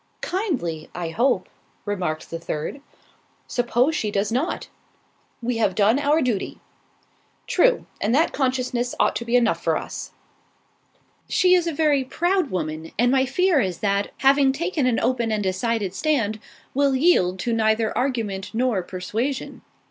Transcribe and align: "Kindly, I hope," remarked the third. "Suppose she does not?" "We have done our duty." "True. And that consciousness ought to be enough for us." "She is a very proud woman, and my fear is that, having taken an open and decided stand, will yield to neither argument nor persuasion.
"Kindly, 0.25 0.89
I 0.95 1.09
hope," 1.09 1.47
remarked 1.85 2.31
the 2.31 2.39
third. 2.39 2.81
"Suppose 3.45 3.95
she 3.95 4.09
does 4.09 4.31
not?" 4.31 4.67
"We 5.43 5.57
have 5.57 5.75
done 5.75 5.99
our 5.99 6.23
duty." 6.23 6.59
"True. 7.45 7.85
And 8.01 8.15
that 8.15 8.33
consciousness 8.33 8.95
ought 8.99 9.15
to 9.17 9.25
be 9.25 9.35
enough 9.35 9.63
for 9.63 9.77
us." 9.77 10.09
"She 11.29 11.53
is 11.53 11.67
a 11.67 11.71
very 11.71 12.03
proud 12.03 12.49
woman, 12.49 12.91
and 12.97 13.11
my 13.11 13.27
fear 13.27 13.59
is 13.61 13.77
that, 13.81 14.09
having 14.21 14.51
taken 14.51 14.87
an 14.87 14.99
open 14.99 15.31
and 15.31 15.43
decided 15.43 15.93
stand, 15.93 16.39
will 16.73 16.95
yield 16.95 17.37
to 17.41 17.53
neither 17.53 17.95
argument 17.95 18.55
nor 18.55 18.81
persuasion. 18.81 19.61